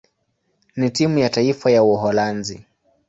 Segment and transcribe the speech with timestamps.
[0.75, 2.65] na timu ya taifa ya Uholanzi.